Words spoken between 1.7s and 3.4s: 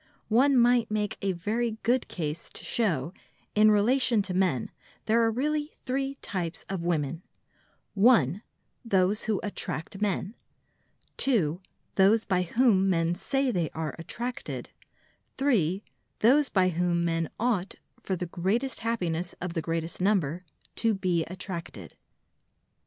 good case to show that,